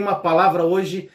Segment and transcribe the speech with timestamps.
[0.00, 1.10] uma palavra hoje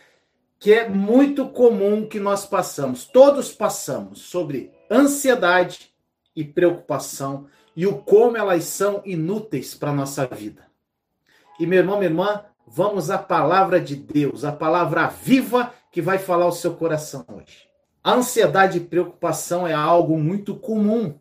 [0.59, 5.91] que é muito comum que nós passamos, todos passamos, sobre ansiedade
[6.33, 10.65] e preocupação e o como elas são inúteis para a nossa vida.
[11.59, 16.17] E meu irmão, minha irmã, vamos à palavra de Deus, a palavra viva que vai
[16.17, 17.67] falar o seu coração hoje.
[18.01, 21.19] A ansiedade e preocupação é algo muito comum,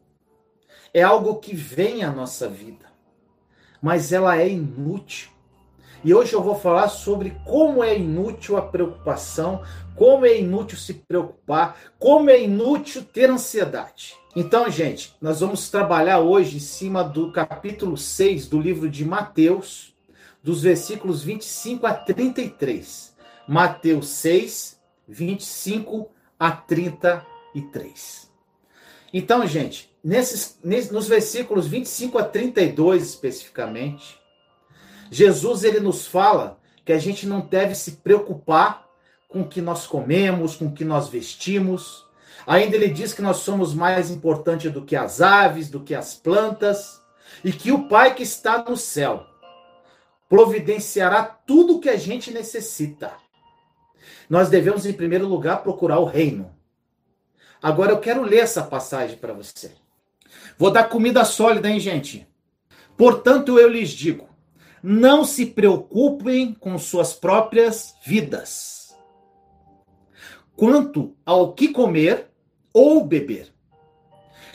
[0.94, 2.86] é algo que vem à nossa vida,
[3.80, 5.31] mas ela é inútil.
[6.04, 9.62] E hoje eu vou falar sobre como é inútil a preocupação,
[9.94, 14.16] como é inútil se preocupar, como é inútil ter ansiedade.
[14.34, 19.94] Então, gente, nós vamos trabalhar hoje em cima do capítulo 6 do livro de Mateus,
[20.42, 23.14] dos versículos 25 a 33.
[23.46, 28.28] Mateus 6, 25 a 33.
[29.12, 34.21] Então, gente, nesses, nesses, nos versículos 25 a 32 especificamente,
[35.12, 38.88] Jesus ele nos fala que a gente não deve se preocupar
[39.28, 42.06] com o que nós comemos, com o que nós vestimos.
[42.46, 46.14] Ainda ele diz que nós somos mais importantes do que as aves, do que as
[46.14, 46.98] plantas,
[47.44, 49.26] e que o Pai que está no céu
[50.30, 53.12] providenciará tudo o que a gente necessita.
[54.30, 56.56] Nós devemos, em primeiro lugar, procurar o reino.
[57.62, 59.72] Agora eu quero ler essa passagem para você.
[60.56, 62.26] Vou dar comida sólida, hein, gente?
[62.96, 64.31] Portanto, eu lhes digo:
[64.82, 68.96] não se preocupem com suas próprias vidas,
[70.56, 72.28] quanto ao que comer
[72.72, 73.52] ou beber,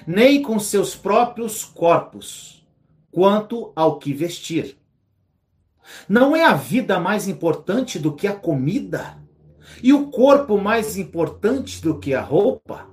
[0.05, 2.67] nem com seus próprios corpos,
[3.09, 4.77] quanto ao que vestir.
[6.09, 9.17] Não é a vida mais importante do que a comida?
[9.81, 12.87] E o corpo mais importante do que a roupa?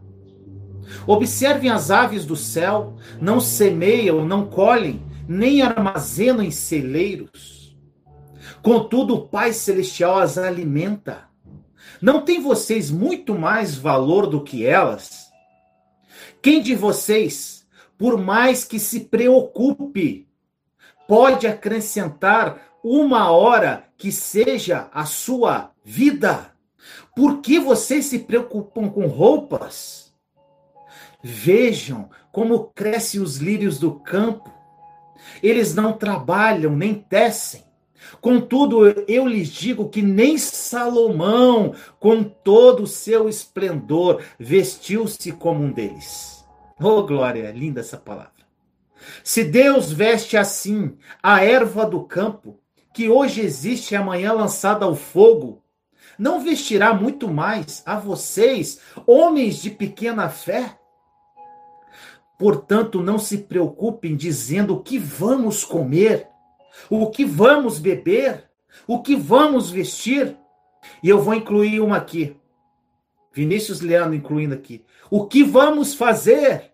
[1.06, 7.76] Observem as aves do céu, não semeiam, não colhem, nem armazenam em celeiros.
[8.62, 11.28] Contudo, o Pai Celestial as alimenta.
[12.00, 15.30] Não tem vocês muito mais valor do que elas?
[16.42, 20.28] Quem de vocês, por mais que se preocupe,
[21.08, 26.52] pode acrescentar uma hora que seja a sua vida?
[27.16, 30.12] Por que vocês se preocupam com roupas?
[31.22, 34.52] Vejam como crescem os lírios do campo.
[35.42, 37.64] Eles não trabalham nem tecem.
[38.20, 45.72] Contudo, eu lhes digo que nem Salomão, com todo o seu esplendor, vestiu-se como um
[45.72, 46.44] deles.
[46.80, 48.32] Oh, glória, linda essa palavra.
[49.22, 52.58] Se Deus veste assim a erva do campo,
[52.92, 55.62] que hoje existe e amanhã lançada ao fogo,
[56.18, 60.78] não vestirá muito mais a vocês, homens de pequena fé?
[62.38, 66.28] Portanto, não se preocupem dizendo o que vamos comer,
[66.90, 68.50] o que vamos beber,
[68.86, 70.36] o que vamos vestir.
[71.02, 72.36] E eu vou incluir uma aqui.
[73.32, 74.84] Vinícius Leandro incluindo aqui.
[75.10, 76.72] O que vamos fazer?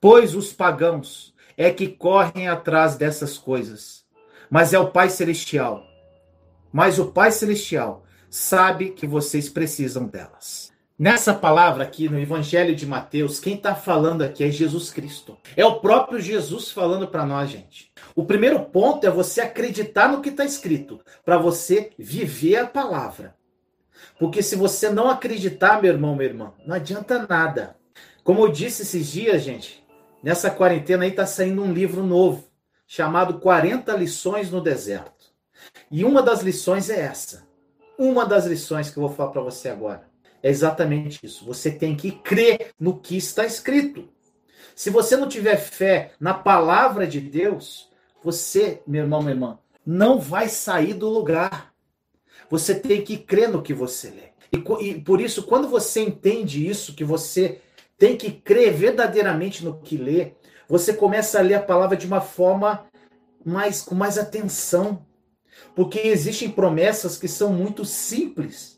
[0.00, 4.04] Pois os pagãos é que correm atrás dessas coisas.
[4.50, 5.84] Mas é o Pai Celestial.
[6.72, 10.72] Mas o Pai Celestial sabe que vocês precisam delas.
[11.00, 15.38] Nessa palavra aqui no Evangelho de Mateus, quem está falando aqui é Jesus Cristo.
[15.56, 17.92] É o próprio Jesus falando para nós, gente.
[18.16, 23.36] O primeiro ponto é você acreditar no que está escrito, para você viver a palavra.
[24.18, 27.76] Porque se você não acreditar, meu irmão, minha irmã, não adianta nada.
[28.24, 29.86] Como eu disse esses dias, gente,
[30.20, 32.48] nessa quarentena aí está saindo um livro novo,
[32.88, 35.26] chamado 40 Lições no Deserto.
[35.92, 37.46] E uma das lições é essa
[37.98, 40.07] uma das lições que eu vou falar para você agora
[40.42, 41.44] é exatamente isso.
[41.44, 44.08] Você tem que crer no que está escrito.
[44.74, 47.90] Se você não tiver fé na palavra de Deus,
[48.22, 51.72] você, meu irmão, minha irmã, não vai sair do lugar.
[52.50, 54.28] Você tem que crer no que você lê.
[54.52, 57.60] E, e por isso, quando você entende isso, que você
[57.98, 60.32] tem que crer verdadeiramente no que lê,
[60.68, 62.86] você começa a ler a palavra de uma forma
[63.44, 65.04] mais com mais atenção,
[65.74, 68.77] porque existem promessas que são muito simples,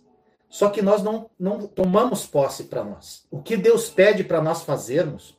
[0.50, 3.24] só que nós não, não tomamos posse para nós.
[3.30, 5.38] O que Deus pede para nós fazermos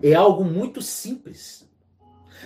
[0.00, 1.68] é algo muito simples.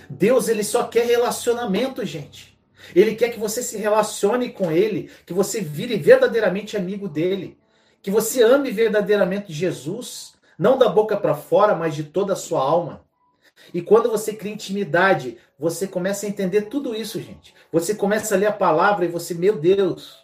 [0.09, 2.57] Deus ele só quer relacionamento, gente.
[2.95, 7.55] Ele quer que você se relacione com ele, que você vire verdadeiramente amigo dele,
[8.01, 12.61] que você ame verdadeiramente Jesus, não da boca para fora, mas de toda a sua
[12.61, 13.05] alma.
[13.71, 17.53] E quando você cria intimidade, você começa a entender tudo isso, gente.
[17.71, 20.17] Você começa a ler a palavra e você, meu Deus,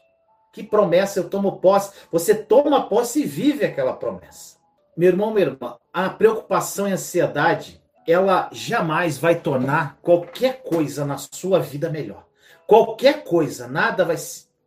[0.56, 1.92] que promessa eu tomo posse.
[2.10, 4.56] Você toma posse e vive aquela promessa.
[4.96, 11.04] Meu irmão, minha irmã, a preocupação e a ansiedade, ela jamais vai tornar qualquer coisa
[11.04, 12.26] na sua vida melhor.
[12.66, 14.16] Qualquer coisa, nada vai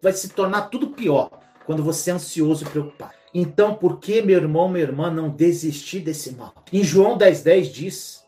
[0.00, 1.30] vai se tornar tudo pior
[1.64, 3.14] quando você é ansioso e preocupado.
[3.32, 6.54] Então, por que, meu irmão, minha irmã, não desistir desse mal?
[6.72, 8.24] Em João 10,10 10 diz: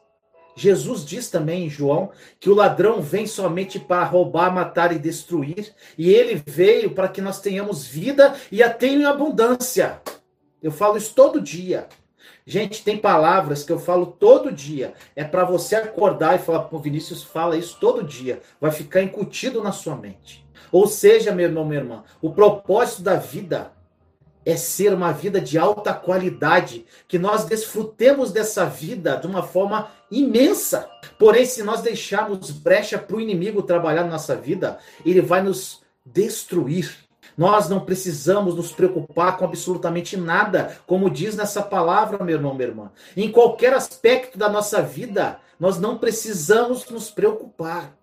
[0.55, 5.73] Jesus diz também em João que o ladrão vem somente para roubar, matar e destruir,
[5.97, 10.00] e ele veio para que nós tenhamos vida e a tenham em abundância.
[10.62, 11.88] Eu falo isso todo dia.
[12.47, 14.94] Gente, tem palavras que eu falo todo dia.
[15.14, 18.41] É para você acordar e falar, pô, Vinícius fala isso todo dia.
[18.61, 20.44] Vai ficar incutido na sua mente.
[20.73, 23.73] Ou seja, meu irmão, minha irmã, o propósito da vida
[24.45, 29.91] é ser uma vida de alta qualidade, que nós desfrutemos dessa vida de uma forma
[30.11, 30.89] imensa.
[31.19, 35.83] Porém, se nós deixarmos brecha para o inimigo trabalhar na nossa vida, ele vai nos
[36.05, 37.09] destruir.
[37.37, 42.69] Nós não precisamos nos preocupar com absolutamente nada, como diz nessa palavra, meu irmão, minha
[42.69, 42.91] irmã.
[43.17, 47.95] Em qualquer aspecto da nossa vida, nós não precisamos nos preocupar.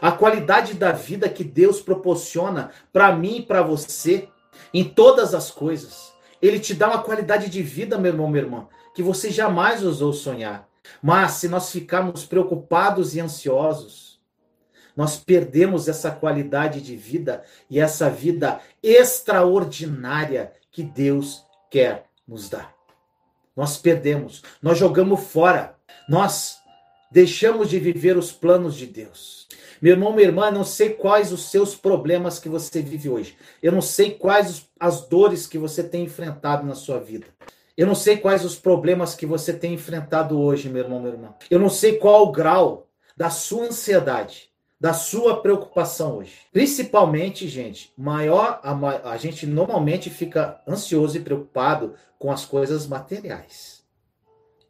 [0.00, 4.28] A qualidade da vida que Deus proporciona para mim e para você
[4.72, 6.12] em todas as coisas.
[6.40, 10.12] Ele te dá uma qualidade de vida, meu irmão, minha irmã, que você jamais ousou
[10.12, 10.68] sonhar.
[11.02, 14.20] Mas se nós ficarmos preocupados e ansiosos,
[14.96, 22.74] nós perdemos essa qualidade de vida e essa vida extraordinária que Deus quer nos dar.
[23.56, 25.76] Nós perdemos, nós jogamos fora,
[26.08, 26.58] nós
[27.10, 29.46] deixamos de viver os planos de Deus.
[29.82, 33.36] Meu irmão, minha irmã, não sei quais os seus problemas que você vive hoje.
[33.60, 37.26] Eu não sei quais as dores que você tem enfrentado na sua vida.
[37.76, 41.34] Eu não sei quais os problemas que você tem enfrentado hoje, meu irmão, minha irmã.
[41.50, 42.86] Eu não sei qual o grau
[43.16, 46.34] da sua ansiedade, da sua preocupação hoje.
[46.52, 53.82] Principalmente, gente, maior a, a gente normalmente fica ansioso e preocupado com as coisas materiais.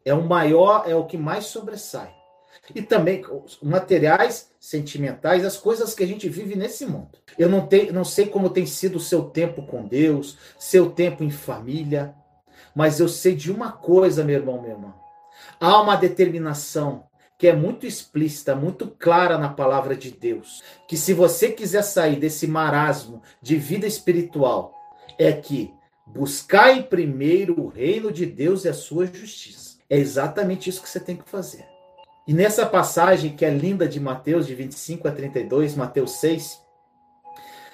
[0.03, 2.22] É o maior, é o que mais sobressai
[2.73, 7.09] e também os materiais, sentimentais, as coisas que a gente vive nesse mundo.
[7.37, 11.23] Eu não, tenho, não sei como tem sido o seu tempo com Deus, seu tempo
[11.23, 12.15] em família,
[12.75, 14.93] mas eu sei de uma coisa, meu irmão, minha irmã.
[15.59, 17.05] Há uma determinação
[17.37, 22.15] que é muito explícita, muito clara na palavra de Deus, que se você quiser sair
[22.15, 24.73] desse marasmo de vida espiritual,
[25.19, 25.73] é que
[26.07, 29.77] buscai primeiro o reino de Deus e a sua justiça.
[29.89, 31.72] É exatamente isso que você tem que fazer.
[32.25, 36.61] E nessa passagem que é linda de Mateus, de 25 a 32, Mateus 6,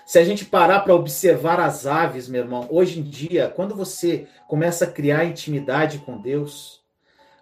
[0.08, 4.28] se a gente parar para observar as aves, meu irmão, hoje em dia, quando você
[4.48, 6.82] começa a criar intimidade com Deus,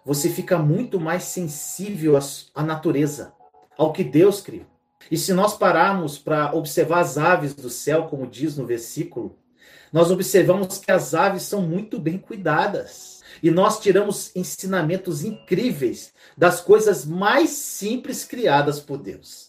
[0.04, 2.18] você fica muito mais sensível
[2.54, 3.32] à natureza,
[3.78, 4.66] ao que Deus criou.
[5.10, 9.38] E se nós pararmos para observar as aves do céu, como diz no versículo,
[9.90, 13.17] nós observamos que as aves são muito bem cuidadas.
[13.42, 19.48] E nós tiramos ensinamentos incríveis das coisas mais simples criadas por Deus.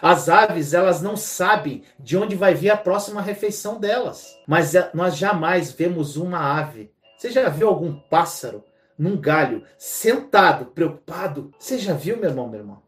[0.00, 4.90] As aves, elas não sabem de onde vai vir a próxima refeição delas, mas é,
[4.94, 6.90] nós jamais vemos uma ave.
[7.16, 8.64] Você já viu algum pássaro
[8.98, 11.52] num galho, sentado, preocupado?
[11.58, 12.82] Você já viu, meu irmão, meu irmão?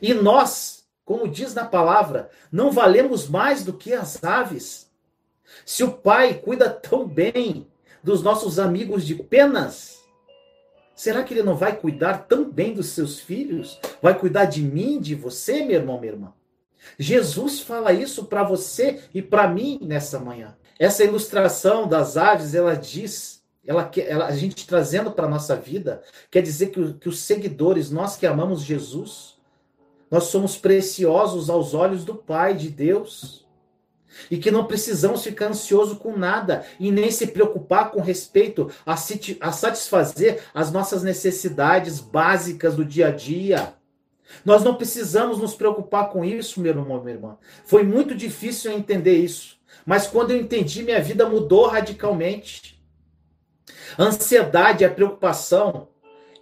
[0.00, 4.90] E nós, como diz na palavra, não valemos mais do que as aves.
[5.64, 7.68] Se o pai cuida tão bem
[8.04, 10.04] dos nossos amigos de penas?
[10.94, 13.80] Será que ele não vai cuidar tão bem dos seus filhos?
[14.00, 16.32] Vai cuidar de mim, de você, meu irmão, minha irmã?
[16.98, 20.54] Jesus fala isso para você e para mim nessa manhã.
[20.78, 26.42] Essa ilustração das aves, ela diz, ela, ela a gente trazendo para nossa vida, quer
[26.42, 29.34] dizer que, que os seguidores, nós que amamos Jesus,
[30.10, 33.43] nós somos preciosos aos olhos do Pai, de Deus
[34.30, 38.94] e que não precisamos ficar ansioso com nada e nem se preocupar com respeito a,
[38.94, 43.74] a satisfazer as nossas necessidades básicas do dia a dia.
[44.44, 47.38] Nós não precisamos nos preocupar com isso, meu irmão, minha irmã.
[47.64, 52.82] Foi muito difícil eu entender isso, mas quando eu entendi, minha vida mudou radicalmente.
[53.98, 55.88] Ansiedade, a preocupação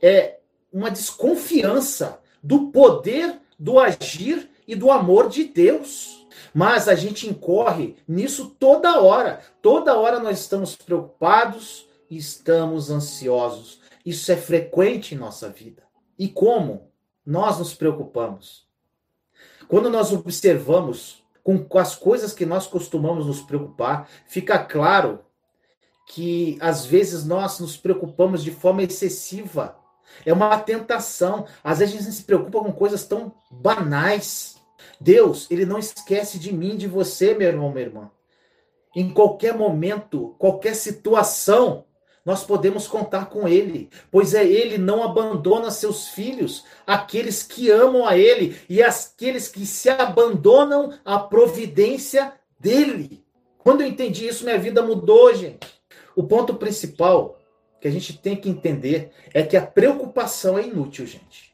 [0.00, 0.38] é
[0.72, 6.21] uma desconfiança do poder, do agir e do amor de Deus.
[6.54, 9.40] Mas a gente incorre nisso toda hora.
[9.60, 13.80] Toda hora nós estamos preocupados e estamos ansiosos.
[14.04, 15.82] Isso é frequente em nossa vida.
[16.18, 16.90] E como
[17.24, 18.66] nós nos preocupamos?
[19.68, 25.24] Quando nós observamos com as coisas que nós costumamos nos preocupar, fica claro
[26.06, 29.76] que às vezes nós nos preocupamos de forma excessiva.
[30.26, 31.46] É uma tentação.
[31.64, 34.61] Às vezes a gente se preocupa com coisas tão banais.
[35.00, 38.10] Deus, ele não esquece de mim, de você, meu irmão, minha irmã.
[38.94, 41.84] Em qualquer momento, qualquer situação,
[42.24, 48.06] nós podemos contar com ele, pois é ele não abandona seus filhos, aqueles que amam
[48.06, 53.24] a ele e aqueles que se abandonam à providência dele.
[53.58, 55.66] Quando eu entendi isso, minha vida mudou, gente.
[56.14, 57.38] O ponto principal
[57.80, 61.52] que a gente tem que entender é que a preocupação é inútil, gente.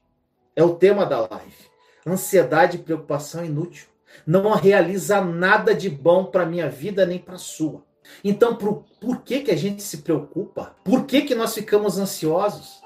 [0.55, 1.69] É o tema da live.
[2.07, 3.87] Ansiedade e preocupação inútil.
[4.27, 7.85] Não realiza nada de bom para minha vida nem para a sua.
[8.25, 10.75] Então, por, por que, que a gente se preocupa?
[10.85, 12.81] Por que, que nós ficamos ansiosos?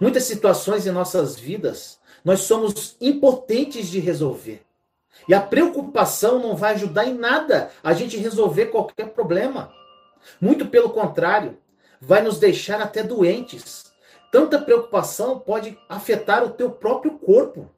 [0.00, 4.62] Muitas situações em nossas vidas nós somos impotentes de resolver.
[5.28, 9.72] E a preocupação não vai ajudar em nada a gente resolver qualquer problema.
[10.40, 11.58] Muito pelo contrário,
[12.00, 13.92] vai nos deixar até doentes.
[14.30, 17.70] Tanta preocupação pode afetar o teu próprio corpo.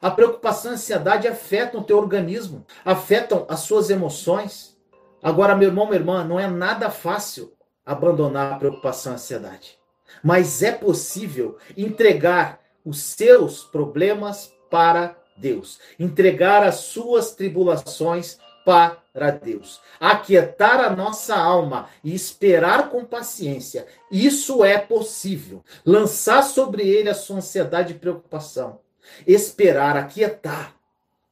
[0.00, 4.76] A preocupação e a ansiedade afetam o teu organismo, afetam as suas emoções.
[5.22, 7.52] Agora, meu irmão, minha irmã, não é nada fácil
[7.84, 9.78] abandonar a preocupação e a ansiedade.
[10.22, 19.80] Mas é possível entregar os seus problemas para Deus, entregar as suas tribulações para Deus.
[20.00, 23.86] Aquietar a nossa alma e esperar com paciência.
[24.10, 25.62] Isso é possível.
[25.84, 28.80] Lançar sobre ele a sua ansiedade e preocupação.
[29.26, 30.74] Esperar, aquietar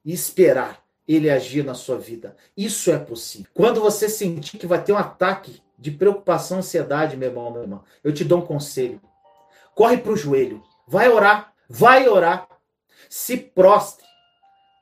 [0.04, 2.36] e esperar ele agir na sua vida.
[2.56, 3.50] Isso é possível.
[3.54, 7.84] Quando você sentir que vai ter um ataque de preocupação, ansiedade, meu irmão, meu irmão,
[8.04, 9.00] eu te dou um conselho.
[9.74, 10.62] Corre para o joelho.
[10.86, 11.52] Vai orar.
[11.68, 12.48] Vai orar.
[13.08, 14.06] Se prostre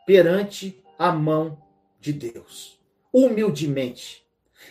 [0.07, 1.63] perante a mão
[2.01, 2.79] de Deus,
[3.13, 4.27] humildemente,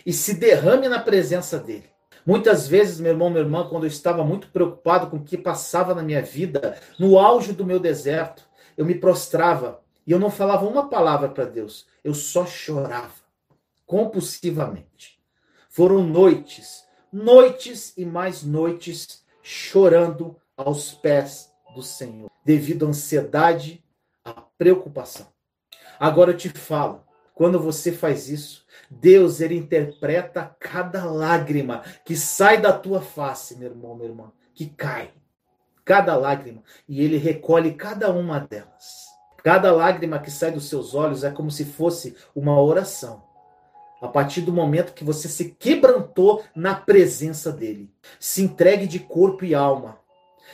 [0.06, 1.90] e se derrame na presença dele.
[2.30, 5.96] Muitas vezes, meu irmão, minha irmã, quando eu estava muito preocupado com o que passava
[5.96, 10.68] na minha vida, no auge do meu deserto, eu me prostrava e eu não falava
[10.68, 13.16] uma palavra para Deus, eu só chorava
[13.84, 15.20] compulsivamente.
[15.72, 23.84] Foram noites, noites e mais noites chorando aos pés do Senhor, devido à ansiedade,
[24.24, 25.26] à preocupação.
[26.00, 32.60] Agora eu te falo, quando você faz isso, Deus ele interpreta cada lágrima que sai
[32.60, 35.12] da tua face, meu irmão, minha irmã, que cai.
[35.86, 39.08] Cada lágrima, e ele recolhe cada uma delas.
[39.44, 43.24] Cada lágrima que sai dos seus olhos é como se fosse uma oração.
[44.02, 49.44] A partir do momento que você se quebrantou na presença dele, se entregue de corpo
[49.44, 50.00] e alma.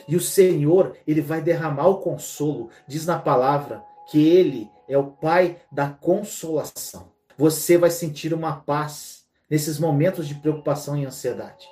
[0.07, 5.11] E o Senhor, ele vai derramar o consolo, diz na palavra que ele é o
[5.11, 7.14] Pai da consolação.
[7.37, 11.67] Você vai sentir uma paz nesses momentos de preocupação e ansiedade.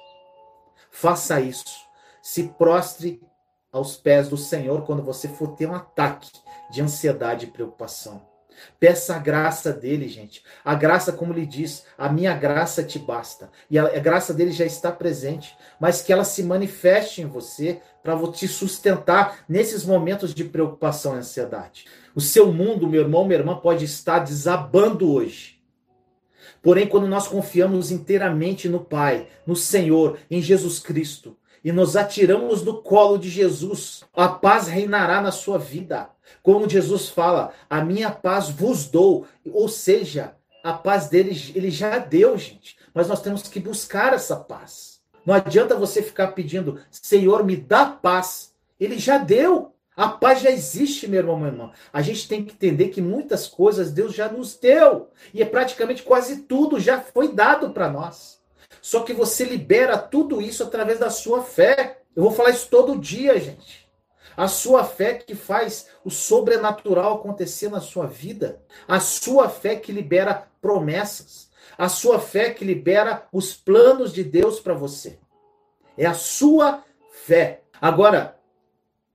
[0.92, 1.88] Faça isso.
[2.22, 3.22] Se prostre
[3.72, 6.32] aos pés do Senhor quando você for ter um ataque
[6.72, 8.33] de ansiedade e preocupação.
[8.80, 10.44] Peça a graça dele, gente.
[10.64, 13.50] A graça, como ele diz, a minha graça te basta.
[13.70, 18.16] E a, graça dele já está presente, mas que ela se manifeste em você para
[18.32, 21.86] te sustentar nesses momentos de preocupação e ansiedade.
[22.16, 25.62] O seu mundo, meu irmão, minha irmã, pode estar desabando hoje.
[26.62, 32.64] Porém, quando nós confiamos inteiramente no Pai, no Senhor, em Jesus Cristo, e nos atiramos
[32.64, 36.10] no colo de Jesus, a paz reinará na sua vida.
[36.42, 39.26] Como Jesus fala, a minha paz vos dou.
[39.46, 42.78] Ou seja, a paz dele ele já deu, gente.
[42.94, 45.02] Mas nós temos que buscar essa paz.
[45.26, 48.54] Não adianta você ficar pedindo, Senhor, me dá paz.
[48.80, 49.72] Ele já deu.
[49.96, 51.72] A paz já existe, meu irmão, meu irmão.
[51.94, 55.10] A gente tem que entender que muitas coisas Deus já nos deu.
[55.34, 58.43] E é praticamente quase tudo já foi dado para nós.
[58.84, 62.02] Só que você libera tudo isso através da sua fé.
[62.16, 63.90] Eu vou falar isso todo dia, gente.
[64.36, 68.62] A sua fé que faz o sobrenatural acontecer na sua vida.
[68.88, 71.50] A sua fé que libera promessas.
[71.78, 75.18] A sua fé que libera os planos de Deus para você.
[75.98, 77.62] É a sua fé.
[77.80, 78.38] Agora,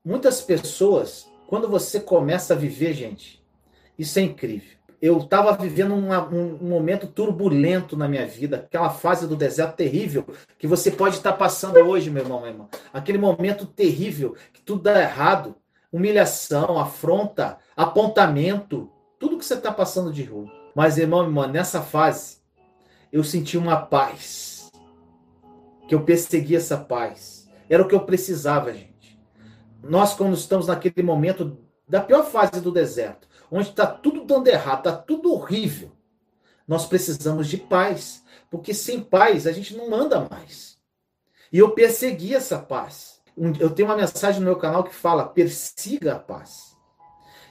[0.09, 3.45] Muitas pessoas, quando você começa a viver, gente,
[3.99, 4.77] isso é incrível.
[5.00, 10.26] Eu estava vivendo um, momento turbulento na minha vida, aquela fase do deserto terrível
[10.59, 12.69] que você pode estar passando hoje, meu irmão, minha irmã.
[12.93, 15.55] Aquele momento terrível que tudo dá errado,
[15.93, 20.50] humilhação, afronta, apontamento, tudo que você está passando de ruim.
[20.75, 22.38] Mas, irmão, irmã, nessa fase,
[23.12, 24.71] eu senti uma paz.
[25.87, 27.49] Que eu persegui essa paz.
[27.71, 28.99] Era o que eu precisava, gente
[29.83, 34.78] nós, quando estamos naquele momento da pior fase do deserto, onde está tudo dando errado,
[34.78, 35.93] está tudo horrível,
[36.67, 40.78] nós precisamos de paz, porque sem paz a gente não anda mais.
[41.52, 43.21] E eu persegui essa paz.
[43.59, 46.76] Eu tenho uma mensagem no meu canal que fala: persiga a paz.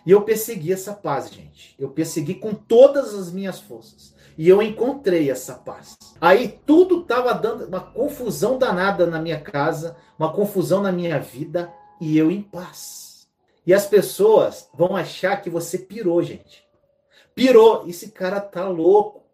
[0.06, 1.75] E eu persegui essa paz, gente.
[1.80, 4.16] Eu persegui com todas as minhas forças.
[4.38, 5.98] E eu encontrei essa paz.
[6.22, 11.74] Aí tudo estava dando uma confusão danada na minha casa, uma confusão na minha vida
[12.00, 13.07] e eu em paz.
[13.68, 16.66] E as pessoas vão achar que você pirou, gente.
[17.36, 17.84] Pirou.
[17.86, 19.26] Esse cara tá louco.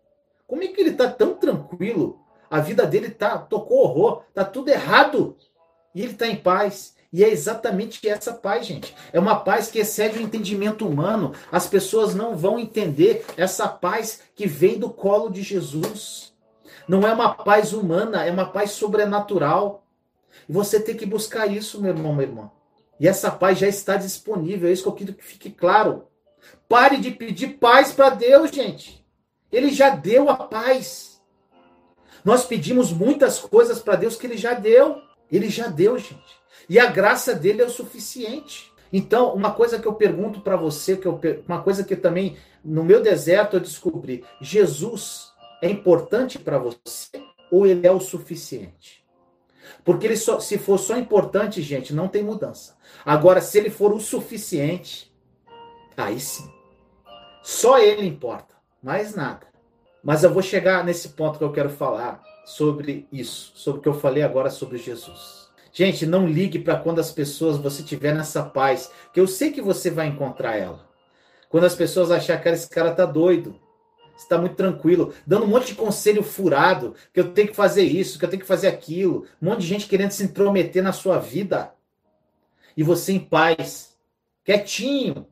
[0.47, 2.19] Como é que ele está tão tranquilo?
[2.49, 5.37] A vida dele tá tocou horror, tá tudo errado.
[5.93, 6.95] E ele está em paz.
[7.11, 8.95] E é exatamente essa paz, gente.
[9.13, 11.33] É uma paz que excede o entendimento humano.
[11.51, 16.33] As pessoas não vão entender essa paz que vem do colo de Jesus.
[16.87, 19.85] Não é uma paz humana, é uma paz sobrenatural.
[20.49, 22.51] E você tem que buscar isso, meu irmão, minha irmã.
[23.03, 26.07] E essa paz já está disponível, é isso que eu quero que fique claro.
[26.69, 29.05] Pare de pedir paz para Deus, gente.
[29.51, 31.21] Ele já deu a paz.
[32.23, 35.01] Nós pedimos muitas coisas para Deus que ele já deu.
[35.29, 36.41] Ele já deu, gente.
[36.69, 38.71] E a graça dele é o suficiente.
[38.93, 42.85] Então, uma coisa que eu pergunto para você, que eu, uma coisa que também no
[42.85, 49.02] meu deserto eu descobri: Jesus é importante para você ou ele é o suficiente?
[49.83, 52.75] Porque ele só, se for só importante, gente, não tem mudança.
[53.05, 55.13] Agora, se ele for o suficiente,
[55.97, 56.49] aí sim.
[57.41, 59.47] Só ele importa, mais nada.
[60.03, 63.89] Mas eu vou chegar nesse ponto que eu quero falar sobre isso, sobre o que
[63.89, 65.43] eu falei agora sobre Jesus.
[65.71, 69.61] Gente, não ligue para quando as pessoas você tiver nessa paz, que eu sei que
[69.61, 70.87] você vai encontrar ela.
[71.49, 73.59] Quando as pessoas achar que esse cara tá doido,
[74.15, 78.17] está muito tranquilo, dando um monte de conselho furado, que eu tenho que fazer isso,
[78.17, 81.17] que eu tenho que fazer aquilo, um monte de gente querendo se intrometer na sua
[81.19, 81.73] vida.
[82.75, 83.95] E você em paz,
[84.43, 85.27] quietinho,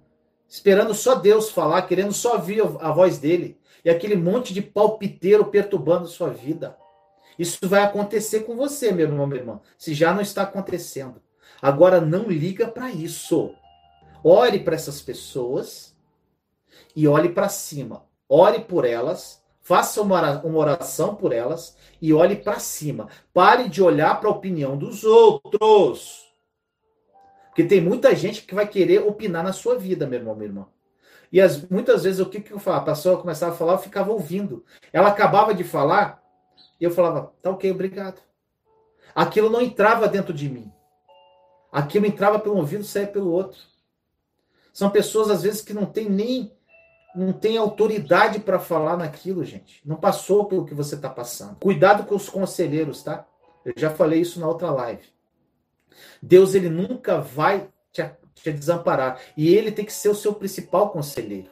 [0.48, 3.58] esperando só Deus falar, querendo só ouvir a voz dele.
[3.84, 6.78] E aquele monte de palpiteiro perturbando sua vida.
[7.40, 11.22] Isso vai acontecer com você, meu irmão, minha irmã, se já não está acontecendo.
[11.62, 13.56] Agora não liga para isso.
[14.24, 15.96] Ore para essas pessoas
[16.96, 18.06] e olhe para cima.
[18.34, 23.10] Ore por elas, faça uma oração por elas e olhe para cima.
[23.34, 26.32] Pare de olhar para a opinião dos outros.
[27.50, 30.68] Porque tem muita gente que vai querer opinar na sua vida, meu irmão, minha irmã.
[31.30, 32.84] E as, muitas vezes o que, que eu falava?
[32.84, 34.64] A pessoa começava a falar, eu ficava ouvindo.
[34.94, 36.24] Ela acabava de falar,
[36.80, 38.22] e eu falava, tá ok, obrigado.
[39.14, 40.72] Aquilo não entrava dentro de mim.
[41.70, 43.60] Aquilo entrava pelo ouvido, saía pelo outro.
[44.72, 46.54] São pessoas, às vezes, que não tem nem
[47.16, 49.82] não tem autoridade para falar naquilo, gente.
[49.86, 51.58] Não passou pelo que você está passando.
[51.60, 53.26] Cuidado com os conselheiros, tá?
[53.66, 55.04] Eu já falei isso na outra live.
[56.22, 58.04] Deus ele nunca vai te,
[58.36, 61.50] te desamparar e ele tem que ser o seu principal conselheiro.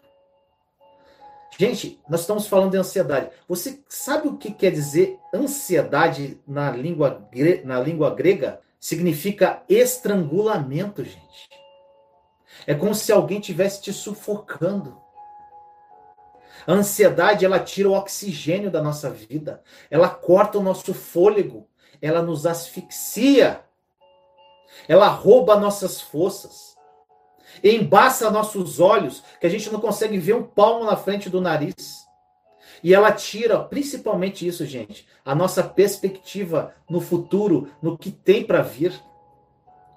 [1.58, 3.32] Gente, nós estamos falando de ansiedade.
[3.48, 7.28] Você sabe o que quer dizer ansiedade na língua,
[7.66, 8.62] na língua grega?
[8.80, 11.50] Significa estrangulamento, gente.
[12.66, 14.98] É como se alguém tivesse te sufocando.
[16.66, 19.62] A ansiedade, ela tira o oxigênio da nossa vida.
[19.90, 21.68] Ela corta o nosso fôlego.
[22.02, 23.62] Ela nos asfixia.
[24.88, 26.78] Ela rouba nossas forças.
[27.64, 32.08] Embaça nossos olhos, que a gente não consegue ver um palmo na frente do nariz.
[32.84, 38.62] E ela tira, principalmente isso, gente, a nossa perspectiva no futuro, no que tem para
[38.62, 38.94] vir,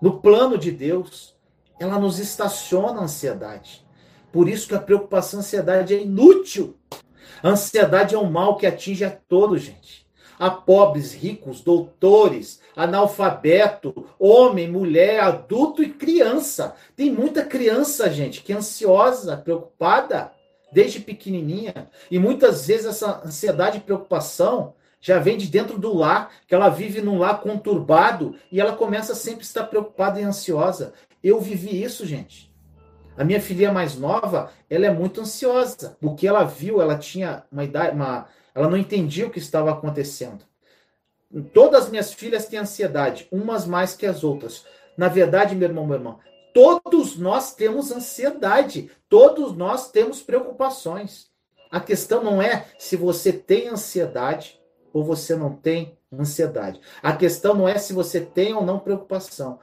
[0.00, 1.36] no plano de Deus.
[1.78, 3.86] Ela nos estaciona a ansiedade.
[4.32, 6.76] Por isso que a preocupação, a ansiedade é inútil.
[7.42, 10.06] A ansiedade é um mal que atinge a todos, gente.
[10.38, 16.74] A pobres, ricos, doutores, analfabeto, homem, mulher, adulto e criança.
[16.96, 20.32] Tem muita criança, gente, que é ansiosa, preocupada
[20.72, 21.90] desde pequenininha.
[22.10, 26.68] E muitas vezes essa ansiedade e preocupação já vem de dentro do lar, que ela
[26.68, 30.94] vive num lar conturbado e ela começa sempre a estar preocupada e ansiosa.
[31.22, 32.51] Eu vivi isso, gente.
[33.16, 35.96] A minha filha mais nova, ela é muito ansiosa.
[36.02, 39.70] O que ela viu, ela tinha uma idade, uma, ela não entendia o que estava
[39.70, 40.44] acontecendo.
[41.52, 44.64] Todas as minhas filhas têm ansiedade, umas mais que as outras.
[44.96, 46.18] Na verdade, meu irmão, meu irmão,
[46.52, 51.30] todos nós temos ansiedade, todos nós temos preocupações.
[51.70, 54.60] A questão não é se você tem ansiedade
[54.92, 56.78] ou você não tem ansiedade.
[57.02, 59.58] A questão não é se você tem ou não preocupação.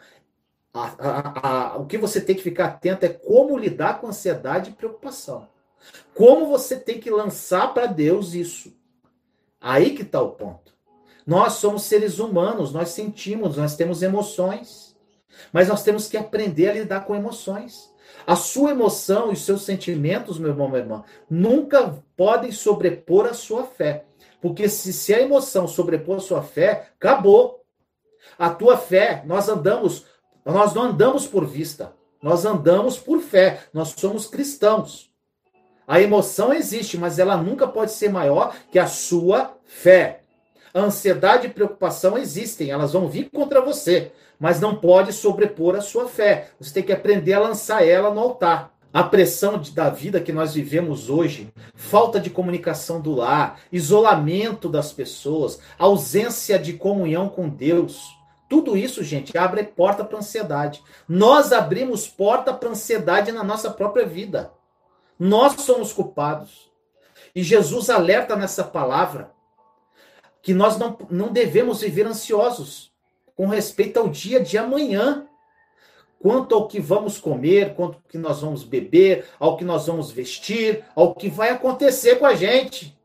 [0.74, 4.70] A, a, a, o que você tem que ficar atento é como lidar com ansiedade
[4.70, 5.48] e preocupação.
[6.14, 8.74] Como você tem que lançar para Deus isso.
[9.60, 10.74] Aí que está o ponto.
[11.26, 14.96] Nós somos seres humanos, nós sentimos, nós temos emoções.
[15.52, 17.94] Mas nós temos que aprender a lidar com emoções.
[18.26, 23.34] A sua emoção e os seus sentimentos, meu irmão, minha irmã, nunca podem sobrepor a
[23.34, 24.06] sua fé.
[24.42, 27.64] Porque se, se a emoção sobrepor a sua fé, acabou.
[28.38, 30.06] A tua fé, nós andamos,
[30.46, 35.10] nós não andamos por vista, nós andamos por fé, nós somos cristãos.
[35.88, 40.22] A emoção existe, mas ela nunca pode ser maior que a sua fé.
[40.74, 45.82] A ansiedade e preocupação existem, elas vão vir contra você, mas não pode sobrepor a
[45.82, 46.50] sua fé.
[46.60, 48.72] Você tem que aprender a lançar ela no altar.
[48.92, 54.92] a pressão da vida que nós vivemos hoje, falta de comunicação do lar, isolamento das
[54.92, 58.19] pessoas, ausência de comunhão com Deus.
[58.50, 60.84] Tudo isso, gente, abre porta para ansiedade.
[61.08, 64.52] Nós abrimos porta para ansiedade na nossa própria vida.
[65.20, 66.72] Nós somos culpados.
[67.36, 69.32] E Jesus alerta nessa palavra
[70.42, 72.92] que nós não, não devemos viver ansiosos
[73.36, 75.28] com respeito ao dia de amanhã
[76.20, 80.12] quanto ao que vamos comer, quanto ao que nós vamos beber, ao que nós vamos
[80.12, 82.98] vestir, ao que vai acontecer com a gente.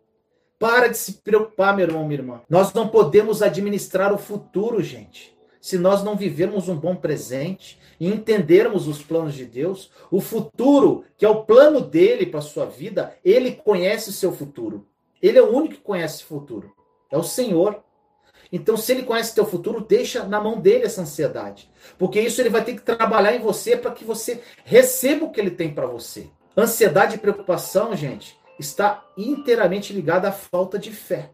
[0.59, 2.41] Para de se preocupar, meu irmão, minha irmã.
[2.49, 5.34] Nós não podemos administrar o futuro, gente.
[5.65, 11.07] Se nós não vivermos um bom presente e entendermos os planos de Deus, o futuro,
[11.17, 14.87] que é o plano dele para a sua vida, ele conhece o seu futuro.
[15.23, 16.71] Ele é o único que conhece o futuro.
[17.11, 17.83] É o Senhor.
[18.53, 21.73] Então, se ele conhece teu futuro, deixa na mão dele essa ansiedade.
[21.99, 25.41] Porque isso ele vai ter que trabalhar em você para que você receba o que
[25.41, 26.29] ele tem para você.
[26.55, 31.34] Ansiedade e preocupação, gente, está inteiramente ligada à falta de fé.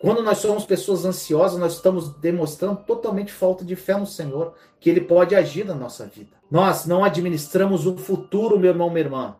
[0.00, 4.88] Quando nós somos pessoas ansiosas, nós estamos demonstrando totalmente falta de fé no Senhor, que
[4.88, 6.36] Ele pode agir na nossa vida.
[6.48, 9.36] Nós não administramos o futuro, meu irmão, minha irmã.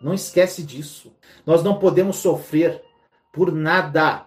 [0.00, 1.12] Não esquece disso.
[1.46, 2.82] Nós não podemos sofrer
[3.32, 4.26] por nada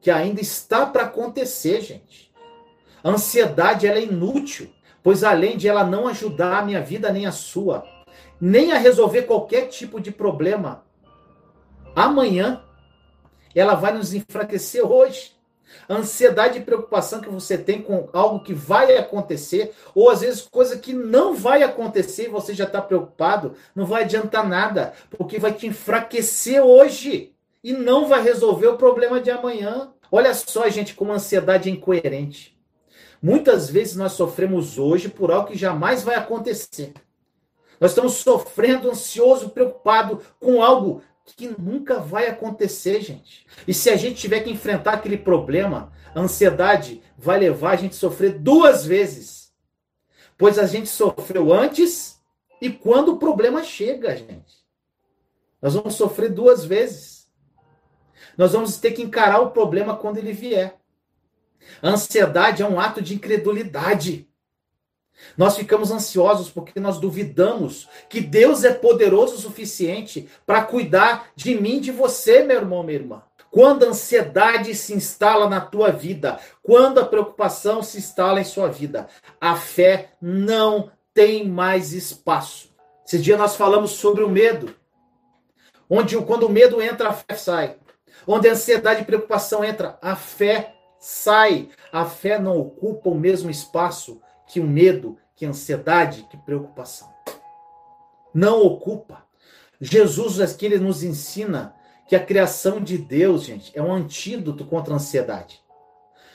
[0.00, 2.32] que ainda está para acontecer, gente.
[3.02, 4.70] A ansiedade ela é inútil,
[5.02, 7.84] pois além de ela não ajudar a minha vida nem a sua,
[8.40, 10.84] nem a resolver qualquer tipo de problema,
[11.96, 12.62] amanhã
[13.54, 15.32] ela vai nos enfraquecer hoje.
[15.88, 20.42] A ansiedade e preocupação que você tem com algo que vai acontecer, ou às vezes
[20.42, 25.38] coisa que não vai acontecer e você já está preocupado, não vai adiantar nada, porque
[25.38, 27.32] vai te enfraquecer hoje
[27.62, 29.92] e não vai resolver o problema de amanhã.
[30.10, 32.58] Olha só, gente, como a ansiedade é incoerente.
[33.22, 36.94] Muitas vezes nós sofremos hoje por algo que jamais vai acontecer.
[37.78, 41.02] Nós estamos sofrendo, ansioso, preocupado com algo
[41.36, 43.46] que nunca vai acontecer, gente.
[43.66, 47.92] E se a gente tiver que enfrentar aquele problema, a ansiedade vai levar a gente
[47.92, 49.52] a sofrer duas vezes.
[50.38, 52.20] Pois a gente sofreu antes
[52.60, 54.60] e quando o problema chega, gente.
[55.60, 57.28] Nós vamos sofrer duas vezes.
[58.36, 60.78] Nós vamos ter que encarar o problema quando ele vier.
[61.82, 64.29] A ansiedade é um ato de incredulidade.
[65.36, 71.54] Nós ficamos ansiosos porque nós duvidamos que Deus é poderoso o suficiente para cuidar de
[71.54, 73.22] mim, de você, meu irmão, minha irmã.
[73.50, 78.68] Quando a ansiedade se instala na tua vida, quando a preocupação se instala em sua
[78.68, 79.08] vida,
[79.40, 82.70] a fé não tem mais espaço.
[83.04, 84.72] Esse dia nós falamos sobre o medo,
[85.88, 87.76] onde quando o medo entra, a fé sai.
[88.24, 91.68] Onde a ansiedade e preocupação entra, a fé sai.
[91.90, 97.08] A fé não ocupa o mesmo espaço que o medo, que a ansiedade, que preocupação.
[98.34, 99.24] Não ocupa.
[99.80, 101.74] Jesus aqui ele nos ensina
[102.08, 105.62] que a criação de Deus, gente, é um antídoto contra a ansiedade.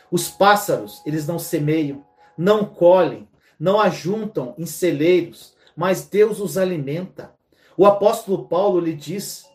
[0.09, 2.05] Os pássaros, eles não semeiam,
[2.37, 3.27] não colhem,
[3.59, 7.33] não ajuntam em celeiros, mas Deus os alimenta.
[7.75, 9.45] O apóstolo Paulo lhe diz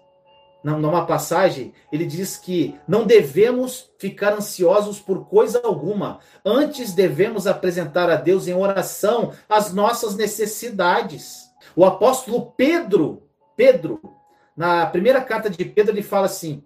[0.62, 6.18] numa passagem, ele diz que não devemos ficar ansiosos por coisa alguma.
[6.44, 11.50] Antes devemos apresentar a Deus em oração as nossas necessidades.
[11.74, 13.22] O apóstolo Pedro,
[13.56, 14.00] Pedro,
[14.56, 16.62] na primeira carta de Pedro, ele fala assim: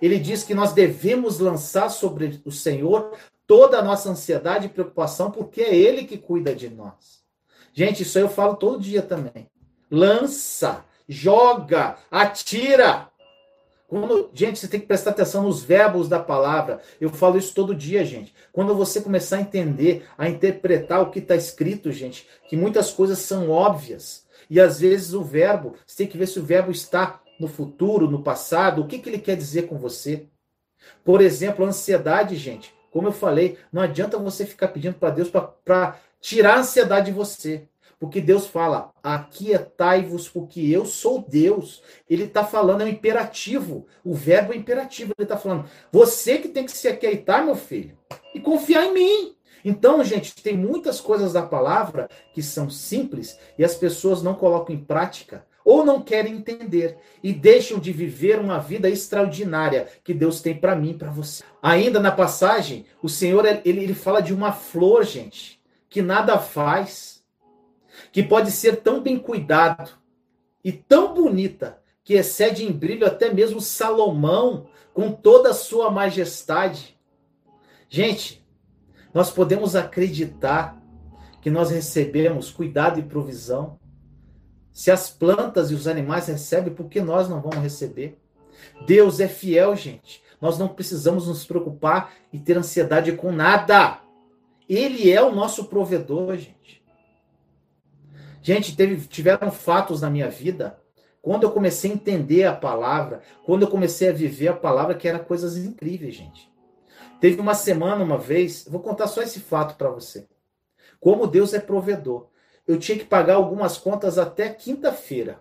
[0.00, 3.12] ele diz que nós devemos lançar sobre o Senhor
[3.46, 7.22] toda a nossa ansiedade e preocupação, porque é Ele que cuida de nós.
[7.72, 9.48] Gente, isso eu falo todo dia também.
[9.90, 13.08] Lança, joga, atira.
[13.86, 16.80] Quando, gente, você tem que prestar atenção nos verbos da palavra.
[17.00, 18.34] Eu falo isso todo dia, gente.
[18.52, 23.18] Quando você começar a entender, a interpretar o que está escrito, gente, que muitas coisas
[23.18, 24.26] são óbvias.
[24.48, 28.10] E às vezes o verbo, você tem que ver se o verbo está no futuro,
[28.10, 30.26] no passado, o que, que ele quer dizer com você.
[31.04, 32.74] Por exemplo, ansiedade, gente.
[32.90, 37.12] Como eu falei, não adianta você ficar pedindo para Deus para tirar a ansiedade de
[37.12, 37.68] você.
[37.98, 41.82] Porque Deus fala, aquietai-vos, porque eu sou Deus.
[42.08, 43.86] Ele está falando, é um imperativo.
[44.04, 45.12] O verbo é imperativo.
[45.16, 47.96] Ele está falando, você que tem que se aquietar, meu filho,
[48.34, 49.36] e confiar em mim.
[49.64, 54.74] Então, gente, tem muitas coisas da palavra que são simples e as pessoas não colocam
[54.74, 60.42] em prática ou não querem entender e deixam de viver uma vida extraordinária que Deus
[60.42, 61.42] tem para mim e para você.
[61.62, 67.13] Ainda na passagem, o Senhor ele, ele fala de uma flor, gente, que nada faz
[68.14, 69.90] que pode ser tão bem cuidado
[70.62, 76.96] e tão bonita que excede em brilho até mesmo Salomão com toda a sua majestade.
[77.88, 78.46] Gente,
[79.12, 80.80] nós podemos acreditar
[81.42, 83.80] que nós recebemos cuidado e provisão
[84.72, 88.16] Se as plantas e os animais recebem, por que nós não vamos receber?
[88.86, 90.22] Deus é fiel, gente.
[90.40, 93.98] Nós não precisamos nos preocupar e ter ansiedade com nada.
[94.68, 96.83] Ele é o nosso provedor, gente.
[98.44, 100.78] Gente, teve, tiveram fatos na minha vida
[101.22, 105.08] quando eu comecei a entender a palavra, quando eu comecei a viver a palavra, que
[105.08, 106.52] era coisas incríveis, gente.
[107.18, 110.28] Teve uma semana, uma vez, vou contar só esse fato para você.
[111.00, 112.26] Como Deus é provedor.
[112.68, 115.40] Eu tinha que pagar algumas contas até quinta-feira.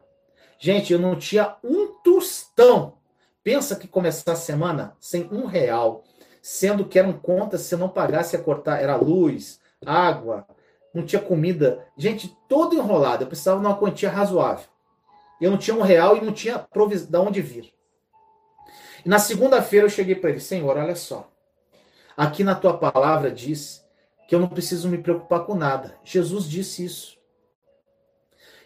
[0.57, 2.99] Gente, eu não tinha um tostão.
[3.43, 6.05] Pensa que começar a semana sem um real,
[6.41, 10.47] sendo que eram contas, se eu não pagasse a cortar, era luz, água,
[10.93, 11.87] não tinha comida.
[11.97, 13.23] Gente, todo enrolado.
[13.23, 14.65] Eu precisava de uma quantia razoável.
[15.41, 17.73] Eu não tinha um real e não tinha provisão de onde vir.
[19.05, 21.29] E na segunda-feira eu cheguei para ele, Senhor, olha só.
[22.15, 23.83] Aqui na tua palavra diz
[24.27, 25.97] que eu não preciso me preocupar com nada.
[26.03, 27.17] Jesus disse isso.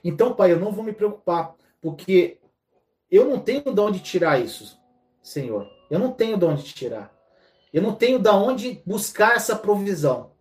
[0.03, 2.39] Então, pai, eu não vou me preocupar, porque
[3.09, 4.79] eu não tenho de onde tirar isso,
[5.23, 5.67] Senhor.
[5.89, 7.11] Eu não tenho de onde tirar.
[7.73, 10.31] Eu não tenho de onde buscar essa provisão.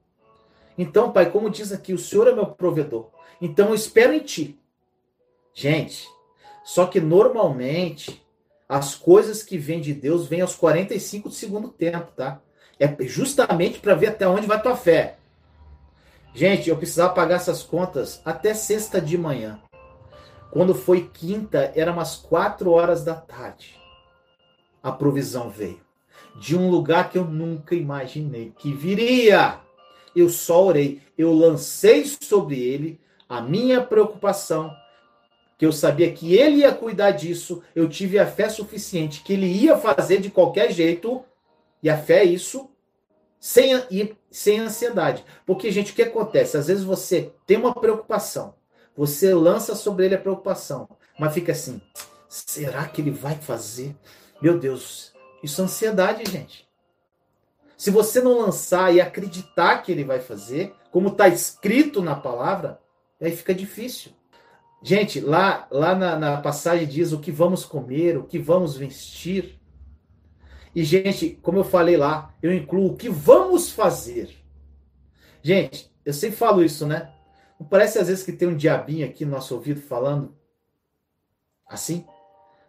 [0.79, 3.09] Então, pai, como diz aqui, o Senhor é meu provedor.
[3.41, 4.59] Então eu espero em ti.
[5.55, 6.07] Gente,
[6.65, 8.23] só que normalmente
[8.69, 12.41] as coisas que vêm de Deus vêm aos 45 do segundo tempo, tá?
[12.79, 15.17] É justamente para ver até onde vai tua fé.
[16.35, 19.61] Gente, eu precisava pagar essas contas até sexta de manhã.
[20.51, 23.81] Quando foi quinta, era umas quatro horas da tarde.
[24.83, 25.81] A provisão veio.
[26.39, 29.59] De um lugar que eu nunca imaginei que viria.
[30.17, 31.01] Eu só orei.
[31.17, 32.99] Eu lancei sobre ele
[33.29, 34.75] a minha preocupação,
[35.59, 37.63] que eu sabia que ele ia cuidar disso.
[37.75, 41.23] Eu tive a fé suficiente que ele ia fazer de qualquer jeito
[41.83, 42.69] e a fé é isso,
[43.39, 45.25] sem, e, sem ansiedade.
[45.45, 46.57] Porque, gente, o que acontece?
[46.57, 48.55] Às vezes você tem uma preocupação,
[48.97, 51.81] você lança sobre ele a preocupação, mas fica assim:
[52.29, 53.95] será que ele vai fazer?
[54.41, 56.66] Meu Deus, isso é ansiedade, gente.
[57.77, 62.81] Se você não lançar e acreditar que ele vai fazer, como está escrito na palavra,
[63.21, 64.13] aí fica difícil.
[64.83, 69.61] Gente, lá, lá na, na passagem diz o que vamos comer, o que vamos vestir.
[70.75, 74.31] E, gente, como eu falei lá, eu incluo o que vamos fazer.
[75.43, 77.13] Gente, eu sempre falo isso, né?
[77.59, 80.37] Não parece às vezes que tem um diabinho aqui no nosso ouvido falando
[81.69, 82.07] assim?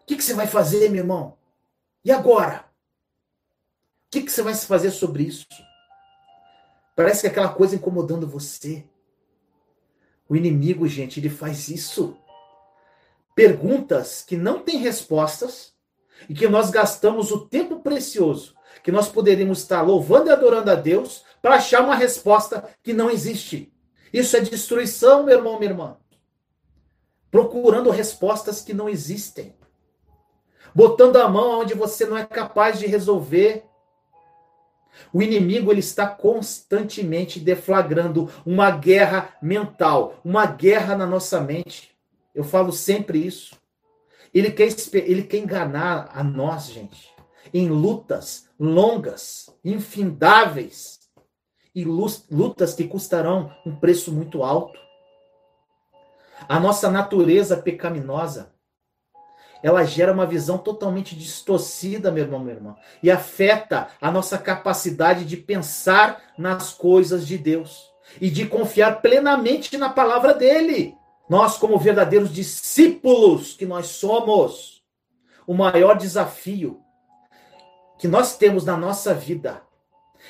[0.01, 1.37] O que, que você vai fazer, meu irmão?
[2.03, 2.66] E agora?
[4.07, 5.45] O que, que você vai fazer sobre isso?
[6.95, 8.85] Parece que é aquela coisa incomodando você.
[10.27, 12.17] O inimigo, gente, ele faz isso.
[13.35, 15.73] Perguntas que não têm respostas
[16.27, 20.75] e que nós gastamos o tempo precioso que nós poderíamos estar louvando e adorando a
[20.75, 23.73] Deus para achar uma resposta que não existe.
[24.13, 25.97] Isso é destruição, meu irmão, minha irmã.
[27.29, 29.53] Procurando respostas que não existem.
[30.73, 33.65] Botando a mão onde você não é capaz de resolver.
[35.13, 41.95] O inimigo ele está constantemente deflagrando uma guerra mental, uma guerra na nossa mente.
[42.33, 43.55] Eu falo sempre isso.
[44.33, 47.09] Ele quer, ele quer enganar a nós, gente,
[47.53, 50.97] em lutas longas, infindáveis,
[51.77, 54.79] e lutas que custarão um preço muito alto.
[56.49, 58.51] A nossa natureza pecaminosa,
[59.61, 65.25] ela gera uma visão totalmente distorcida, meu irmão, minha irmã, e afeta a nossa capacidade
[65.25, 67.91] de pensar nas coisas de Deus
[68.21, 70.95] e de confiar plenamente na palavra dele.
[71.29, 74.83] Nós, como verdadeiros discípulos que nós somos,
[75.45, 76.81] o maior desafio
[77.97, 79.61] que nós temos na nossa vida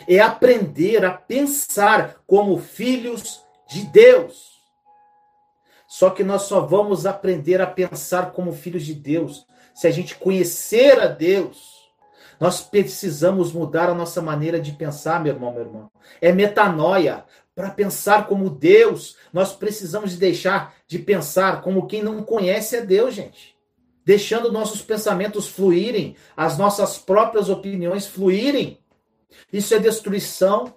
[0.08, 4.57] é aprender a pensar como filhos de Deus.
[5.98, 10.14] Só que nós só vamos aprender a pensar como filhos de Deus se a gente
[10.14, 11.90] conhecer a Deus.
[12.40, 15.92] Nós precisamos mudar a nossa maneira de pensar, meu irmão, meu irmão.
[16.22, 22.22] É metanoia para pensar como Deus, nós precisamos de deixar de pensar como quem não
[22.22, 23.58] conhece a Deus, gente.
[24.06, 28.78] Deixando nossos pensamentos fluírem, as nossas próprias opiniões fluírem.
[29.52, 30.76] Isso é destruição.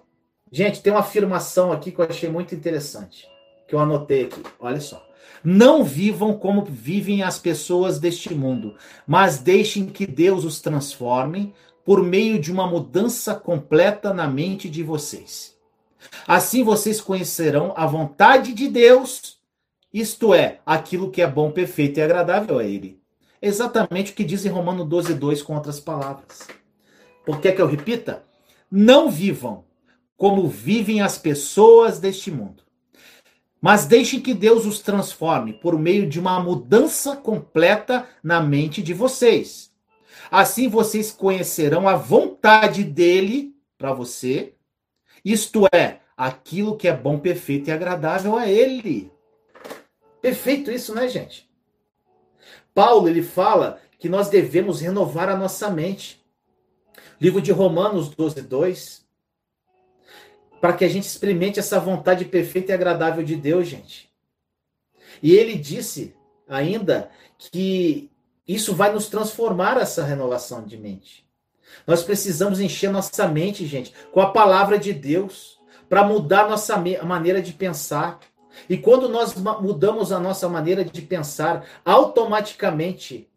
[0.51, 3.27] Gente, tem uma afirmação aqui que eu achei muito interessante,
[3.67, 4.41] que eu anotei aqui.
[4.59, 5.10] Olha só.
[5.43, 8.75] Não vivam como vivem as pessoas deste mundo,
[9.07, 14.83] mas deixem que Deus os transforme por meio de uma mudança completa na mente de
[14.83, 15.57] vocês.
[16.27, 19.39] Assim vocês conhecerão a vontade de Deus,
[19.93, 22.99] isto é, aquilo que é bom, perfeito e agradável a Ele.
[23.41, 26.47] Exatamente o que diz em Romano 12, 2 com outras palavras.
[27.25, 28.23] Por que, que eu repita?
[28.69, 29.63] Não vivam
[30.15, 32.63] como vivem as pessoas deste mundo.
[33.61, 38.91] Mas deixem que Deus os transforme por meio de uma mudança completa na mente de
[38.91, 39.71] vocês.
[40.31, 44.53] Assim vocês conhecerão a vontade dele para você,
[45.23, 49.11] isto é, aquilo que é bom, perfeito e agradável a ele.
[50.21, 51.49] Perfeito isso, né, gente?
[52.73, 56.23] Paulo, ele fala que nós devemos renovar a nossa mente.
[57.19, 59.05] Livro de Romanos 12, 2.
[60.61, 64.09] Para que a gente experimente essa vontade perfeita e agradável de Deus, gente.
[65.21, 66.15] E ele disse
[66.47, 68.09] ainda que
[68.47, 71.25] isso vai nos transformar, essa renovação de mente.
[71.87, 77.41] Nós precisamos encher nossa mente, gente, com a palavra de Deus, para mudar nossa maneira
[77.41, 78.19] de pensar.
[78.69, 83.27] E quando nós mudamos a nossa maneira de pensar, automaticamente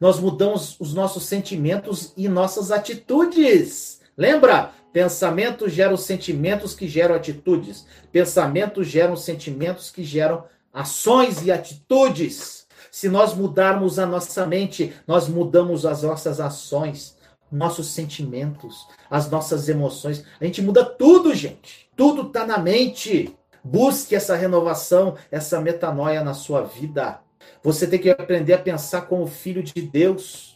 [0.00, 4.00] nós mudamos os nossos sentimentos e nossas atitudes.
[4.16, 4.72] Lembra?
[4.94, 7.84] Pensamentos geram sentimentos que geram atitudes.
[8.12, 12.68] Pensamentos geram sentimentos que geram ações e atitudes.
[12.92, 17.16] Se nós mudarmos a nossa mente, nós mudamos as nossas ações,
[17.50, 20.24] nossos sentimentos, as nossas emoções.
[20.40, 21.90] A gente muda tudo, gente.
[21.96, 23.36] Tudo está na mente.
[23.64, 27.18] Busque essa renovação, essa metanoia na sua vida.
[27.64, 30.53] Você tem que aprender a pensar como filho de Deus.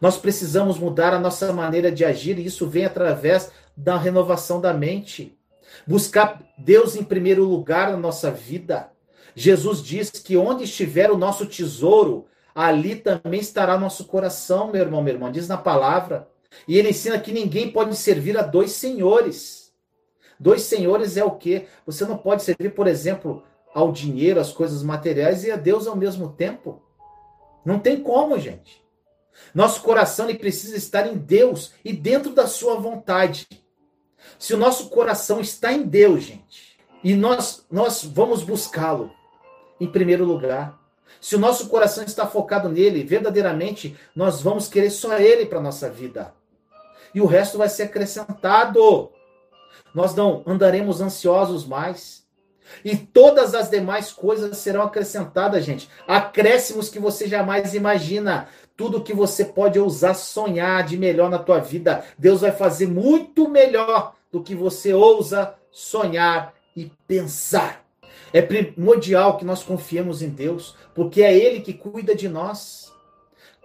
[0.00, 4.72] Nós precisamos mudar a nossa maneira de agir, e isso vem através da renovação da
[4.72, 5.38] mente.
[5.86, 8.90] Buscar Deus em primeiro lugar na nossa vida.
[9.34, 15.02] Jesus diz que onde estiver o nosso tesouro, ali também estará nosso coração, meu irmão,
[15.02, 15.30] meu irmão.
[15.30, 16.28] Diz na palavra.
[16.66, 19.72] E ele ensina que ninguém pode servir a dois senhores.
[20.40, 21.66] Dois senhores é o quê?
[21.84, 23.42] Você não pode servir, por exemplo,
[23.74, 26.82] ao dinheiro, às coisas materiais e a Deus ao mesmo tempo.
[27.64, 28.85] Não tem como, gente.
[29.54, 33.46] Nosso coração ele precisa estar em Deus e dentro da sua vontade.
[34.38, 39.12] Se o nosso coração está em Deus, gente, e nós nós vamos buscá-lo
[39.80, 40.78] em primeiro lugar.
[41.20, 45.88] Se o nosso coração está focado nele, verdadeiramente, nós vamos querer só ele para nossa
[45.88, 46.34] vida.
[47.14, 49.10] E o resto vai ser acrescentado
[49.96, 52.22] nós não andaremos ansiosos mais.
[52.84, 55.88] E todas as demais coisas serão acrescentadas, gente.
[56.06, 58.46] Acréscimos que você jamais imagina.
[58.76, 63.48] Tudo que você pode ousar sonhar de melhor na tua vida, Deus vai fazer muito
[63.48, 67.84] melhor do que você ousa sonhar e pensar.
[68.32, 72.92] É primordial que nós confiemos em Deus, porque é Ele que cuida de nós.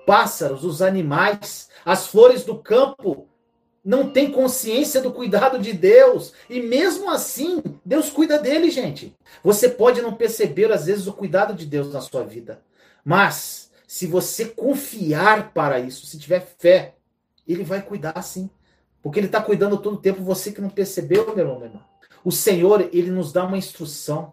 [0.06, 3.28] Pássaros, os animais, as flores do campo
[3.84, 6.34] não tem consciência do cuidado de Deus.
[6.50, 9.15] E mesmo assim, Deus cuida dele, gente.
[9.43, 12.62] Você pode não perceber, às vezes, o cuidado de Deus na sua vida.
[13.04, 13.61] Mas,
[13.91, 16.95] se você confiar para isso, se tiver fé,
[17.45, 18.49] ele vai cuidar sim.
[19.01, 21.84] Porque ele está cuidando todo o tempo, você que não percebeu, meu irmão, meu irmão.
[22.23, 24.32] O Senhor, ele nos dá uma instrução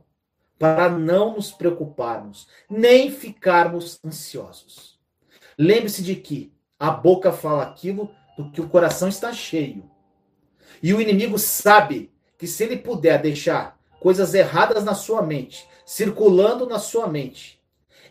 [0.60, 4.96] para não nos preocuparmos, nem ficarmos ansiosos.
[5.58, 9.90] Lembre-se de que a boca fala aquilo do que o coração está cheio.
[10.80, 16.64] E o inimigo sabe que se ele puder deixar coisas erradas na sua mente, circulando
[16.64, 17.57] na sua mente,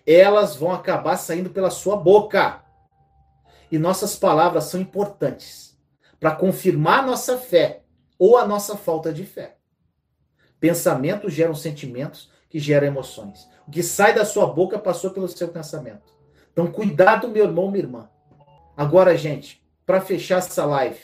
[0.08, 2.64] elas vão acabar saindo pela sua boca.
[3.70, 5.78] E nossas palavras são importantes
[6.18, 7.84] para confirmar nossa fé
[8.18, 9.58] ou a nossa falta de fé.
[10.60, 13.48] Pensamentos geram sentimentos que geram emoções.
[13.68, 16.16] O que sai da sua boca passou pelo seu pensamento.
[16.52, 18.10] Então, cuidado, meu irmão, minha irmã.
[18.76, 21.00] Agora, gente, para fechar essa live.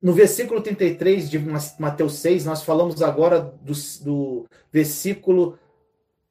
[0.00, 1.38] No versículo 33 de
[1.78, 5.58] Mateus 6, nós falamos agora do, do versículo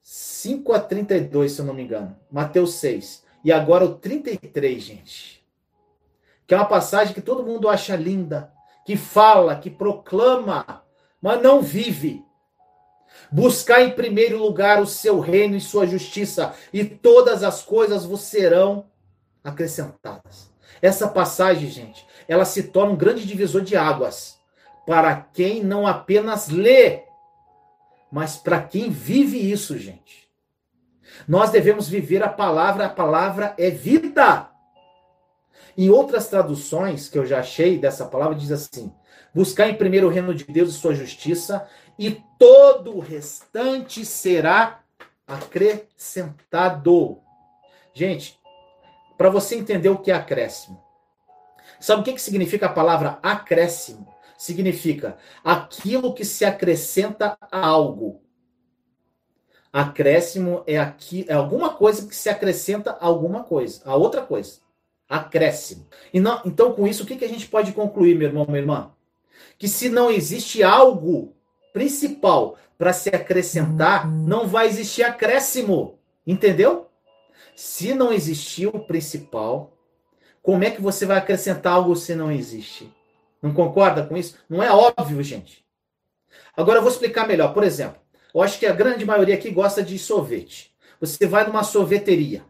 [0.04, 2.16] 5 a 32, se eu não me engano.
[2.30, 3.24] Mateus 6.
[3.44, 5.44] E agora o 33, gente.
[6.46, 8.52] Que é uma passagem que todo mundo acha linda,
[8.86, 10.84] que fala, que proclama,
[11.22, 12.24] mas não vive.
[13.32, 18.22] Buscar em primeiro lugar o seu reino e sua justiça, e todas as coisas vos
[18.22, 18.86] serão
[19.42, 20.52] acrescentadas.
[20.82, 24.38] Essa passagem, gente, ela se torna um grande divisor de águas
[24.86, 27.04] para quem não apenas lê,
[28.14, 30.30] mas para quem vive isso, gente.
[31.28, 34.52] Nós devemos viver a palavra, a palavra é vida.
[35.76, 38.94] Em outras traduções que eu já achei dessa palavra, diz assim:
[39.34, 41.68] buscar em primeiro o reino de Deus e sua justiça,
[41.98, 44.84] e todo o restante será
[45.26, 47.20] acrescentado.
[47.96, 48.40] Gente,
[49.18, 50.80] para você entender o que é acréscimo.
[51.80, 54.13] Sabe o que, que significa a palavra acréscimo?
[54.44, 58.22] Significa aquilo que se acrescenta a algo.
[59.72, 64.60] Acréscimo é, aqui, é alguma coisa que se acrescenta a alguma coisa, a outra coisa.
[65.08, 65.88] Acréscimo.
[66.14, 68.60] E não, então, com isso, o que, que a gente pode concluir, meu irmão, minha
[68.60, 68.92] irmã?
[69.58, 71.34] Que se não existe algo
[71.72, 75.98] principal para se acrescentar, não vai existir acréscimo.
[76.28, 76.90] Entendeu?
[77.56, 79.78] Se não existir o principal,
[80.42, 82.92] como é que você vai acrescentar algo se não existe?
[83.44, 84.38] Não concorda com isso?
[84.50, 85.66] Não é óbvio, gente.
[86.56, 87.54] Agora eu vou explicar melhor.
[87.54, 88.02] Por exemplo,
[88.34, 90.74] eu acho que a grande maioria aqui gosta de sorvete.
[91.02, 92.42] Você vai numa sorveteria,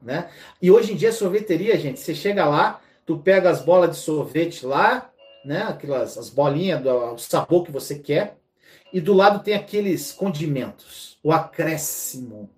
[0.00, 0.30] né?
[0.62, 4.64] E hoje em dia sorveteria, gente, você chega lá, tu pega as bolas de sorvete
[4.64, 5.10] lá,
[5.44, 5.64] né?
[5.64, 8.38] Aquelas as bolinhas do sabor que você quer,
[8.90, 12.48] e do lado tem aqueles condimentos, o acréscimo,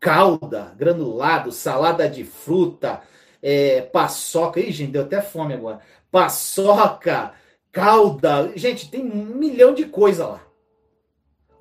[0.00, 3.00] calda, granulado, salada de fruta,
[3.40, 4.58] é, paçoca.
[4.58, 5.80] Ih, gente, deu até fome agora.
[6.10, 7.34] Paçoca,
[7.72, 8.52] calda.
[8.56, 10.46] Gente, tem um milhão de coisa lá.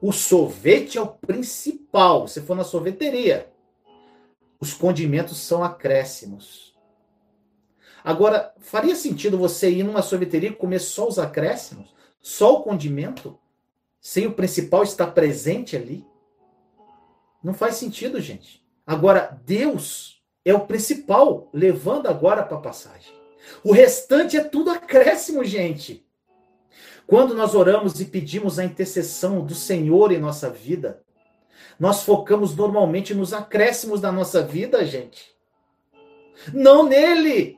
[0.02, 2.28] O sorvete é o principal.
[2.28, 3.52] Se for na sorveteria,
[4.60, 6.76] os condimentos são acréscimos.
[8.04, 11.94] Agora, faria sentido você ir numa sorveteria e comer só os acréscimos?
[12.22, 13.40] Só o condimento?
[14.00, 16.06] Sem o principal estar presente ali?
[17.44, 18.64] Não faz sentido, gente.
[18.86, 23.12] Agora, Deus é o principal, levando agora para a passagem.
[23.64, 26.06] O restante é tudo acréscimo, gente.
[27.08, 31.04] Quando nós oramos e pedimos a intercessão do Senhor em nossa vida,
[31.80, 35.36] nós focamos normalmente nos acréscimos da nossa vida, gente.
[36.54, 37.58] Não nele.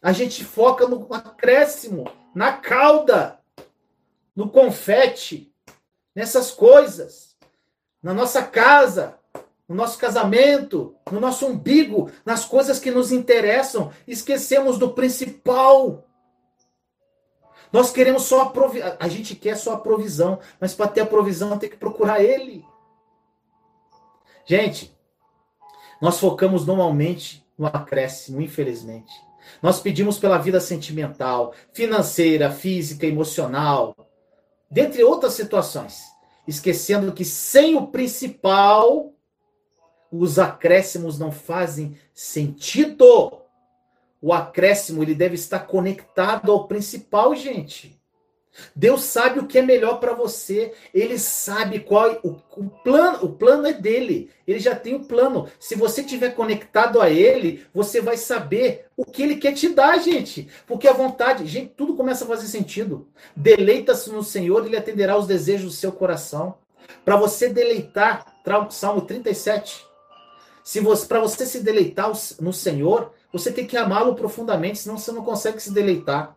[0.00, 2.04] A gente foca no acréscimo,
[2.34, 3.40] na cauda,
[4.34, 5.52] no confete,
[6.14, 7.30] nessas coisas
[8.02, 9.18] na nossa casa,
[9.70, 16.04] no nosso casamento, no nosso umbigo, nas coisas que nos interessam, esquecemos do principal.
[17.72, 21.06] Nós queremos só a provisão, a gente quer só a provisão, mas para ter a
[21.06, 22.64] provisão tem que procurar ele.
[24.44, 24.92] Gente,
[26.02, 29.12] nós focamos normalmente no acréscimo, infelizmente.
[29.62, 33.94] Nós pedimos pela vida sentimental, financeira, física, emocional,
[34.68, 36.10] dentre outras situações
[36.44, 39.12] esquecendo que sem o principal,
[40.10, 43.40] os acréscimos não fazem sentido.
[44.20, 47.98] O acréscimo ele deve estar conectado ao principal, gente.
[48.74, 50.72] Deus sabe o que é melhor para você.
[50.92, 53.24] Ele sabe qual o, o, plano.
[53.24, 54.30] O plano é dele.
[54.46, 55.48] Ele já tem o um plano.
[55.58, 59.98] Se você estiver conectado a ele, você vai saber o que ele quer te dar,
[59.98, 60.48] gente.
[60.66, 63.08] Porque a vontade, gente, tudo começa a fazer sentido.
[63.34, 66.56] Deleita-se no Senhor, ele atenderá os desejos do seu coração.
[67.04, 68.26] Para você deleitar,
[68.70, 69.89] Salmo 37.
[70.62, 75.12] Se você, para você se deleitar no Senhor, você tem que amá-lo profundamente, senão você
[75.12, 76.36] não consegue se deleitar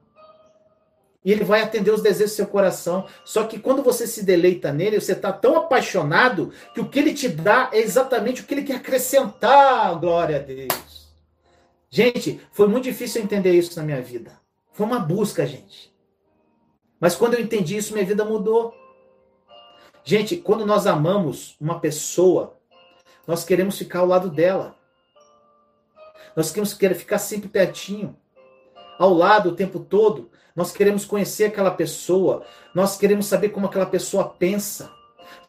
[1.26, 3.06] e ele vai atender os desejos do seu coração.
[3.24, 7.14] Só que quando você se deleita nele, você está tão apaixonado que o que ele
[7.14, 9.98] te dá é exatamente o que ele quer acrescentar.
[10.00, 11.14] Glória a Deus.
[11.90, 14.40] Gente, foi muito difícil entender isso na minha vida.
[14.72, 15.94] Foi uma busca, gente.
[17.00, 18.74] Mas quando eu entendi isso, minha vida mudou.
[20.04, 22.58] Gente, quando nós amamos uma pessoa,
[23.26, 24.76] nós queremos ficar ao lado dela.
[26.36, 28.18] Nós queremos ficar sempre pertinho,
[28.98, 30.32] ao lado o tempo todo.
[30.56, 32.46] Nós queremos conhecer aquela pessoa,
[32.76, 34.92] nós queremos saber como aquela pessoa pensa,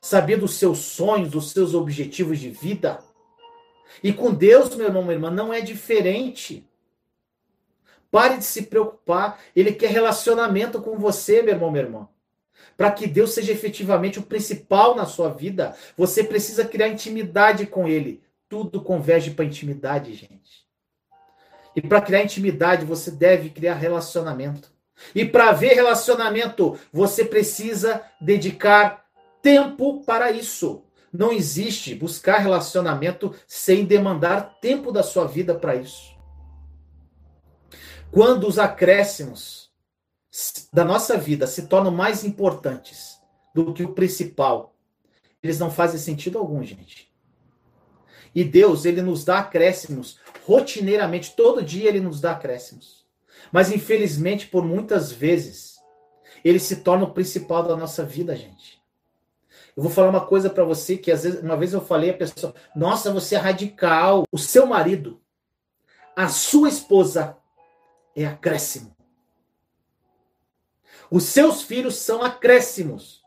[0.00, 3.02] saber dos seus sonhos, dos seus objetivos de vida.
[4.02, 6.68] E com Deus, meu irmão, minha irmã, não é diferente.
[8.10, 9.40] Pare de se preocupar.
[9.54, 12.08] Ele quer relacionamento com você, meu irmão, minha irmã.
[12.76, 17.86] Para que Deus seja efetivamente o principal na sua vida, você precisa criar intimidade com
[17.86, 18.22] Ele.
[18.48, 20.64] Tudo converge para intimidade, gente.
[21.76, 24.72] E para criar intimidade, você deve criar relacionamento.
[25.14, 29.04] E para ver relacionamento, você precisa dedicar
[29.42, 30.84] tempo para isso.
[31.12, 36.14] Não existe buscar relacionamento sem demandar tempo da sua vida para isso.
[38.10, 39.63] Quando os acréscimos
[40.72, 43.20] da nossa vida se tornam mais importantes
[43.54, 44.74] do que o principal,
[45.42, 47.12] eles não fazem sentido algum, gente.
[48.34, 53.06] E Deus, ele nos dá acréscimos rotineiramente, todo dia ele nos dá acréscimos.
[53.52, 55.76] Mas infelizmente, por muitas vezes,
[56.44, 58.82] ele se torna o principal da nossa vida, gente.
[59.76, 62.16] Eu vou falar uma coisa para você que às vezes, uma vez eu falei a
[62.16, 64.24] pessoa: "Nossa, você é radical".
[64.30, 65.20] O seu marido,
[66.16, 67.36] a sua esposa
[68.16, 68.93] é acréscimo.
[71.14, 73.22] Os seus filhos são acréscimos.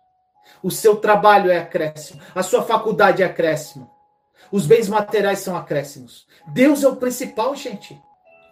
[0.62, 2.20] O seu trabalho é acréscimo.
[2.36, 3.90] A sua faculdade é acréscimo.
[4.52, 6.28] Os bens materiais são acréscimos.
[6.50, 7.98] Deus é o principal, gente.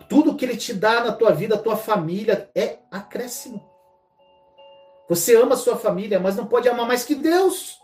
[0.08, 3.62] Tudo que ele te dá na tua vida, tua família, é acréscimo.
[5.10, 7.78] Você ama sua família, mas não pode amar mais que Deus.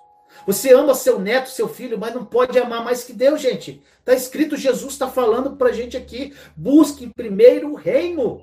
[0.48, 3.84] Você ama seu neto, seu filho, mas não pode amar mais que Deus, gente.
[4.00, 8.42] Está escrito, Jesus está falando para a gente aqui: busque primeiro o reino.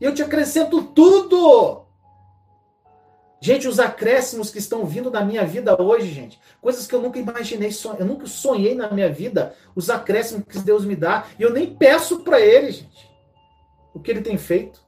[0.00, 1.83] E eu te acrescento tudo.
[3.44, 7.18] Gente, os acréscimos que estão vindo na minha vida hoje, gente, coisas que eu nunca
[7.18, 7.68] imaginei,
[7.98, 11.76] eu nunca sonhei na minha vida, os acréscimos que Deus me dá, e eu nem
[11.76, 13.06] peço para ele, gente,
[13.92, 14.82] o que ele tem feito.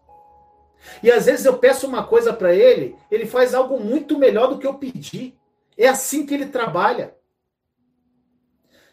[1.03, 4.59] E às vezes eu peço uma coisa para ele, ele faz algo muito melhor do
[4.59, 5.39] que eu pedi.
[5.77, 7.15] É assim que ele trabalha.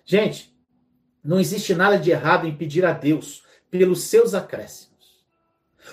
[0.03, 0.53] Gente,
[1.23, 4.92] não existe nada de errado em pedir a Deus pelos seus acréscimos.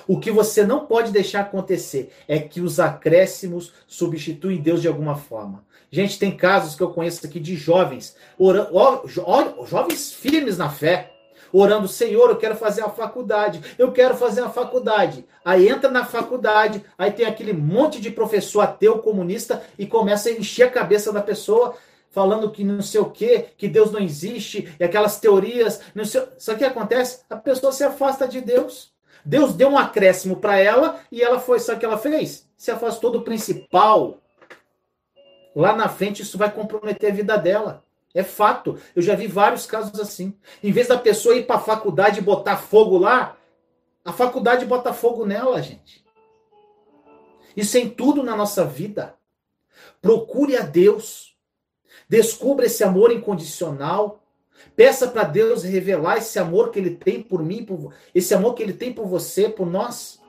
[0.07, 5.16] O que você não pode deixar acontecer é que os acréscimos substituem Deus de alguma
[5.16, 5.64] forma.
[5.91, 10.70] Gente, tem casos que eu conheço aqui de jovens, orando, ó, ó, jovens firmes na
[10.70, 11.12] fé,
[11.53, 15.24] orando, Senhor, eu quero fazer a faculdade, eu quero fazer a faculdade.
[15.45, 20.32] Aí entra na faculdade, aí tem aquele monte de professor ateu comunista e começa a
[20.32, 21.74] encher a cabeça da pessoa
[22.11, 26.20] falando que não sei o que, que Deus não existe, e aquelas teorias, não sei,
[26.20, 27.20] o que acontece?
[27.30, 28.93] A pessoa se afasta de Deus.
[29.25, 32.49] Deus deu um acréscimo para ela e ela foi, sabe o que ela fez?
[32.57, 34.18] Se afastou do principal.
[35.55, 37.85] Lá na frente isso vai comprometer a vida dela.
[38.14, 38.79] É fato.
[38.95, 40.37] Eu já vi vários casos assim.
[40.62, 43.37] Em vez da pessoa ir para a faculdade e botar fogo lá,
[44.05, 46.05] a faculdade bota fogo nela, gente.
[47.57, 49.14] Isso é em tudo na nossa vida.
[50.01, 51.37] Procure a Deus.
[52.09, 54.20] Descubra esse amor incondicional.
[54.77, 58.63] Peça para Deus revelar esse amor que ele tem por mim, por, esse amor que
[58.63, 60.21] ele tem por você, por nós.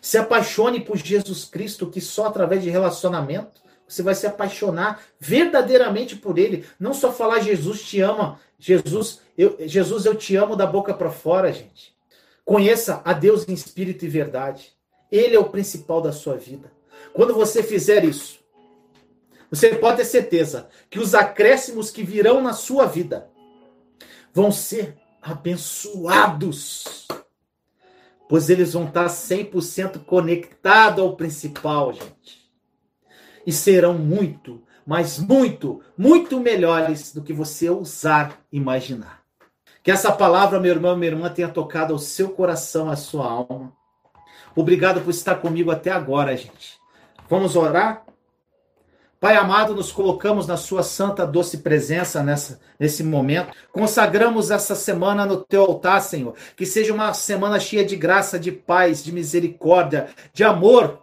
[0.00, 6.16] Se apaixone por Jesus Cristo, que só através de relacionamento você vai se apaixonar verdadeiramente
[6.16, 6.64] por ele.
[6.78, 11.10] Não só falar Jesus te ama, Jesus, eu, Jesus, eu te amo da boca para
[11.10, 11.94] fora, gente.
[12.44, 14.72] Conheça a Deus em espírito e verdade.
[15.10, 16.72] Ele é o principal da sua vida.
[17.12, 18.40] Quando você fizer isso,
[19.50, 23.30] você pode ter certeza que os acréscimos que virão na sua vida
[24.36, 27.08] vão ser abençoados.
[28.28, 32.46] Pois eles vão estar 100% conectados ao principal, gente
[33.46, 39.22] e serão muito, mas muito, muito melhores do que você ousar imaginar.
[39.82, 43.72] Que essa palavra, meu irmão, minha irmã, tenha tocado ao seu coração, à sua alma.
[44.56, 46.76] Obrigado por estar comigo até agora, gente.
[47.30, 48.04] Vamos orar?
[49.18, 53.50] Pai amado, nos colocamos na sua santa, doce presença nessa, nesse momento.
[53.72, 56.34] Consagramos essa semana no teu altar, Senhor.
[56.54, 61.00] Que seja uma semana cheia de graça, de paz, de misericórdia, de amor.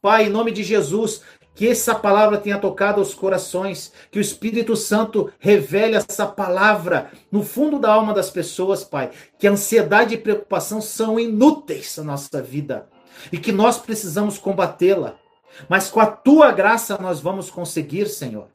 [0.00, 1.20] Pai, em nome de Jesus,
[1.54, 7.42] que essa palavra tenha tocado os corações, que o Espírito Santo revele essa palavra no
[7.42, 9.10] fundo da alma das pessoas, Pai.
[9.38, 12.88] Que ansiedade e preocupação são inúteis na nossa vida
[13.30, 15.16] e que nós precisamos combatê-la.
[15.68, 18.48] Mas com a tua graça nós vamos conseguir, Senhor.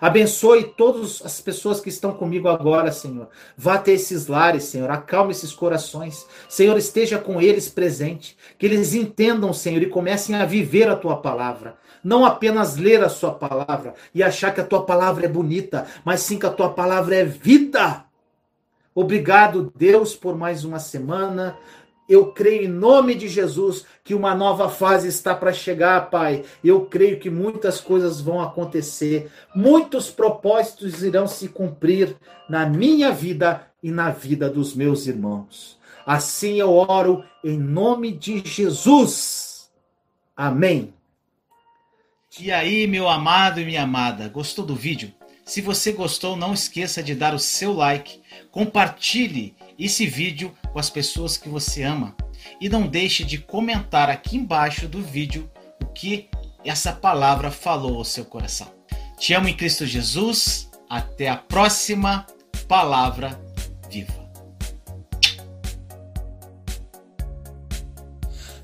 [0.00, 3.28] Abençoe todas as pessoas que estão comigo agora, Senhor.
[3.56, 4.90] Vá até esses lares, Senhor.
[4.90, 6.26] Acalme esses corações.
[6.48, 8.36] Senhor, esteja com eles presente.
[8.58, 13.08] Que eles entendam, Senhor, e comecem a viver a tua palavra não apenas ler a
[13.08, 16.70] sua palavra e achar que a tua palavra é bonita, mas sim que a tua
[16.70, 18.04] palavra é vida.
[18.94, 21.56] Obrigado, Deus, por mais uma semana.
[22.12, 26.44] Eu creio em nome de Jesus que uma nova fase está para chegar, Pai.
[26.62, 32.14] Eu creio que muitas coisas vão acontecer, muitos propósitos irão se cumprir
[32.50, 35.78] na minha vida e na vida dos meus irmãos.
[36.04, 39.70] Assim eu oro em nome de Jesus.
[40.36, 40.92] Amém.
[42.38, 45.14] E aí, meu amado e minha amada, gostou do vídeo?
[45.46, 50.90] Se você gostou, não esqueça de dar o seu like, compartilhe esse vídeo com as
[50.90, 52.16] pessoas que você ama
[52.60, 55.50] e não deixe de comentar aqui embaixo do vídeo
[55.82, 56.28] o que
[56.64, 58.72] essa palavra falou ao seu coração.
[59.18, 60.70] Te amo em Cristo Jesus.
[60.88, 62.26] Até a próxima
[62.68, 63.40] palavra
[63.88, 64.12] viva.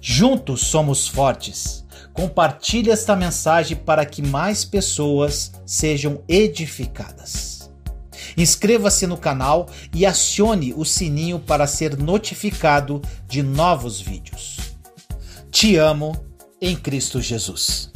[0.00, 1.86] Juntos somos fortes.
[2.12, 7.47] Compartilhe esta mensagem para que mais pessoas sejam edificadas.
[8.38, 14.58] Inscreva-se no canal e acione o sininho para ser notificado de novos vídeos.
[15.50, 16.16] Te amo
[16.60, 17.90] em Cristo Jesus.